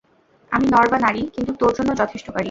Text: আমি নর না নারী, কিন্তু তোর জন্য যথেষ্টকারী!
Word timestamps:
আমি 0.51 0.65
নর 0.67 0.85
না 0.93 0.99
নারী, 0.99 1.21
কিন্তু 1.35 1.51
তোর 1.61 1.71
জন্য 1.77 1.89
যথেষ্টকারী! 1.99 2.39